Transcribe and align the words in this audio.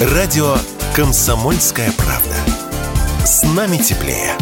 Радио 0.00 0.54
«Комсомольская 0.96 1.92
правда». 1.92 2.34
С 3.22 3.42
нами 3.54 3.76
теплее. 3.76 4.32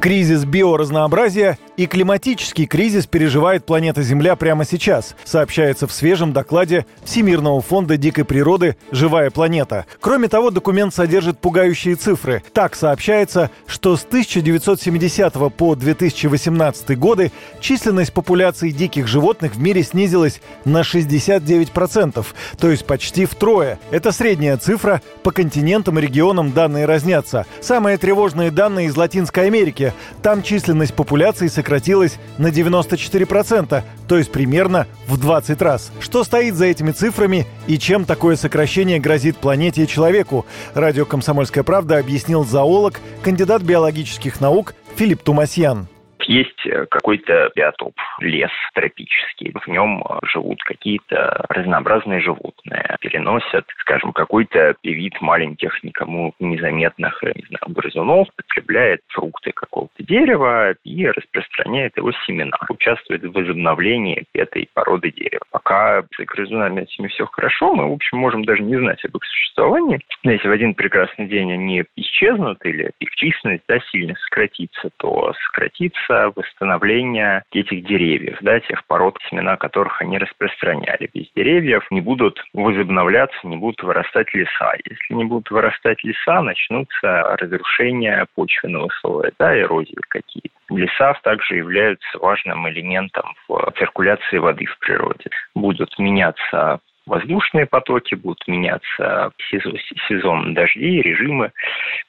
Кризис 0.00 0.46
биоразнообразия 0.46 1.58
и 1.80 1.86
климатический 1.86 2.66
кризис 2.66 3.06
переживает 3.06 3.64
планета 3.64 4.02
Земля 4.02 4.36
прямо 4.36 4.66
сейчас, 4.66 5.16
сообщается 5.24 5.86
в 5.86 5.92
свежем 5.92 6.34
докладе 6.34 6.84
Всемирного 7.06 7.62
фонда 7.62 7.96
дикой 7.96 8.26
природы 8.26 8.76
«Живая 8.90 9.30
планета». 9.30 9.86
Кроме 9.98 10.28
того, 10.28 10.50
документ 10.50 10.94
содержит 10.94 11.38
пугающие 11.38 11.94
цифры. 11.94 12.42
Так 12.52 12.76
сообщается, 12.76 13.50
что 13.66 13.96
с 13.96 14.04
1970 14.04 15.32
по 15.56 15.74
2018 15.74 16.98
годы 16.98 17.32
численность 17.60 18.12
популяции 18.12 18.72
диких 18.72 19.06
животных 19.06 19.54
в 19.54 19.58
мире 19.58 19.82
снизилась 19.82 20.42
на 20.66 20.82
69%, 20.82 22.26
то 22.58 22.70
есть 22.70 22.84
почти 22.84 23.24
втрое. 23.24 23.78
Это 23.90 24.12
средняя 24.12 24.58
цифра, 24.58 25.00
по 25.22 25.30
континентам 25.30 25.98
и 25.98 26.02
регионам 26.02 26.52
данные 26.52 26.84
разнятся. 26.84 27.46
Самые 27.62 27.96
тревожные 27.96 28.50
данные 28.50 28.88
из 28.88 28.96
Латинской 28.98 29.46
Америки. 29.46 29.94
Там 30.20 30.42
численность 30.42 30.92
популяции 30.92 31.46
сократилась 31.46 31.69
сократилась 31.70 32.18
на 32.36 32.48
94%, 32.48 33.84
то 34.08 34.18
есть 34.18 34.32
примерно 34.32 34.88
в 35.06 35.18
20 35.20 35.62
раз. 35.62 35.92
Что 36.00 36.24
стоит 36.24 36.56
за 36.56 36.66
этими 36.66 36.90
цифрами 36.90 37.46
и 37.68 37.78
чем 37.78 38.04
такое 38.04 38.34
сокращение 38.34 38.98
грозит 38.98 39.36
планете 39.36 39.84
и 39.84 39.86
человеку? 39.86 40.46
Радио 40.74 41.04
«Комсомольская 41.04 41.62
правда» 41.62 41.98
объяснил 41.98 42.44
зоолог, 42.44 43.00
кандидат 43.22 43.62
биологических 43.62 44.40
наук 44.40 44.74
Филипп 44.96 45.22
Тумасьян. 45.22 45.86
Есть 46.30 46.64
э, 46.64 46.86
какой-то 46.86 47.50
биотоп, 47.56 47.94
лес 48.20 48.52
тропический. 48.74 49.52
В 49.52 49.66
нем 49.66 50.00
э, 50.00 50.18
живут 50.32 50.62
какие-то 50.62 51.44
разнообразные 51.48 52.20
животные. 52.20 52.96
Переносят, 53.00 53.64
скажем, 53.80 54.12
какой-то 54.12 54.76
вид 54.84 55.20
маленьких, 55.20 55.82
никому 55.82 56.32
незаметных, 56.38 57.20
не 57.24 57.44
знаю, 57.48 57.74
грызунов, 57.74 58.28
потребляет 58.36 59.00
фрукты 59.08 59.50
какого-то 59.50 60.04
дерева 60.04 60.76
и 60.84 61.08
распространяет 61.08 61.96
его 61.96 62.12
семена. 62.24 62.56
Участвует 62.68 63.24
в 63.24 63.32
возобновлении 63.32 64.24
этой 64.32 64.69
породы 64.80 65.12
дерева. 65.12 65.42
Пока 65.50 66.02
с 66.02 66.24
грызунами 66.24 66.82
этими 66.82 67.08
все 67.08 67.26
хорошо, 67.26 67.74
мы, 67.74 67.90
в 67.90 67.92
общем, 67.92 68.16
можем 68.16 68.44
даже 68.44 68.62
не 68.62 68.76
знать 68.76 69.04
об 69.04 69.16
их 69.16 69.24
существовании. 69.24 70.00
Но 70.24 70.32
если 70.32 70.48
в 70.48 70.52
один 70.52 70.74
прекрасный 70.74 71.26
день 71.26 71.52
они 71.52 71.84
исчезнут 71.96 72.64
или 72.64 72.90
их 72.98 73.10
численность 73.16 73.64
да, 73.68 73.78
сильно 73.92 74.14
сократится, 74.24 74.88
то 74.96 75.34
сократится 75.44 76.32
восстановления 76.34 77.44
этих 77.52 77.84
деревьев, 77.84 78.38
да, 78.40 78.60
тех 78.60 78.86
пород, 78.86 79.18
семена 79.28 79.56
которых 79.56 80.00
они 80.00 80.16
распространяли. 80.16 81.10
Без 81.12 81.26
деревьев 81.36 81.86
не 81.90 82.00
будут 82.00 82.42
возобновляться, 82.54 83.38
не 83.44 83.56
будут 83.56 83.82
вырастать 83.82 84.32
леса. 84.32 84.72
Если 84.88 85.14
не 85.14 85.24
будут 85.24 85.50
вырастать 85.50 86.02
леса, 86.04 86.40
начнутся 86.40 87.36
разрушения 87.38 88.26
почвенного 88.34 88.88
слоя, 89.00 89.30
да, 89.38 89.58
эрозии 89.58 89.98
какие-то. 90.08 90.59
Леса 90.76 91.14
также 91.22 91.56
являются 91.56 92.18
важным 92.18 92.68
элементом 92.68 93.34
в 93.48 93.72
циркуляции 93.78 94.38
воды 94.38 94.66
в 94.66 94.78
природе. 94.78 95.30
Будут 95.54 95.98
меняться 95.98 96.80
воздушные 97.06 97.66
потоки, 97.66 98.14
будут 98.14 98.46
меняться 98.46 99.32
сезон, 99.50 99.76
сезон 100.08 100.54
дождей, 100.54 101.02
режимы 101.02 101.52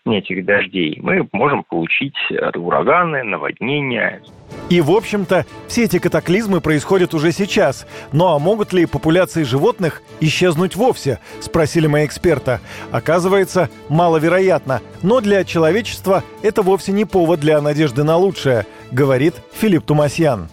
этих 0.06 0.46
дождей. 0.46 0.98
Мы 1.02 1.28
можем 1.32 1.64
получить 1.64 2.16
ураганы, 2.56 3.24
наводнения. 3.24 4.22
И, 4.70 4.82
в 4.82 4.92
общем-то, 4.92 5.46
все 5.68 5.84
эти 5.84 6.00
катаклизмы 6.00 6.60
происходят 6.62 7.14
уже 7.14 7.32
сейчас. 7.32 7.88
Ну 8.12 8.28
а 8.28 8.40
могут 8.40 8.74
ли 8.74 8.86
популяции 8.86 9.44
животных 9.44 10.02
исчезнуть 10.20 10.76
вовсе? 10.76 11.20
Спросили 11.40 11.88
мои 11.88 12.06
эксперта. 12.06 12.60
Оказывается, 12.92 13.70
маловероятно. 13.90 14.82
Но 15.04 15.22
для 15.22 15.44
человечества 15.44 16.24
это 16.44 16.62
вовсе 16.62 16.92
не 16.92 17.06
повод 17.06 17.40
для 17.40 17.62
надежды 17.62 18.04
на 18.04 18.18
лучшее, 18.18 18.66
говорит 18.92 19.36
Филипп 19.54 19.86
Тумасьян 19.86 20.50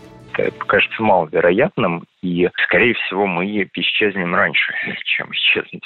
кажется 0.66 1.02
маловероятным, 1.02 2.04
и, 2.22 2.48
скорее 2.64 2.94
всего, 2.94 3.26
мы 3.26 3.68
исчезнем 3.74 4.34
раньше, 4.34 4.72
чем 5.04 5.30
исчезнут 5.32 5.84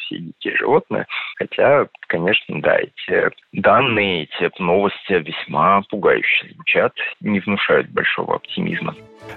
животные. 0.62 1.06
Хотя, 1.37 1.87
конечно, 2.09 2.61
да, 2.62 2.77
эти 2.78 3.31
данные, 3.53 4.25
эти 4.25 4.62
новости 4.62 5.12
весьма 5.12 5.83
пугающе 5.91 6.53
звучат, 6.55 6.93
не 7.21 7.41
внушают 7.41 7.89
большого 7.91 8.37
оптимизма. 8.37 8.95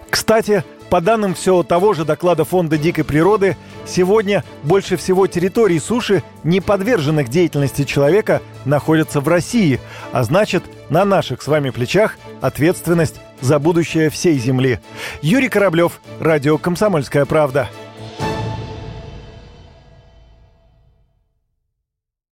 Кстати, 0.09 0.63
по 0.90 1.02
данным 1.02 1.34
всего 1.34 1.63
того 1.63 1.94
же 1.94 2.06
доклада 2.06 2.44
Фонда 2.44 2.78
дикой 2.78 3.03
природы, 3.03 3.56
сегодня 3.86 4.44
больше 4.63 4.97
всего 4.97 5.28
территорий 5.28 5.80
суши, 5.80 6.24
не 6.44 6.62
подверженных 6.62 7.28
деятельности 7.28 7.84
человека, 7.84 8.42
находятся 8.66 9.19
в 9.19 9.28
России, 9.28 9.80
а 10.12 10.24
значит, 10.24 10.63
на 10.90 11.06
наших 11.06 11.42
с 11.42 11.47
вами 11.47 11.72
плечах 11.72 12.18
ответственность 12.42 13.22
за 13.42 13.59
будущее 13.59 14.09
всей 14.09 14.36
Земли. 14.36 14.80
Юрий 15.22 15.50
Кораблев, 15.50 16.00
Радио 16.19 16.57
«Комсомольская 16.57 17.25
правда». 17.25 17.69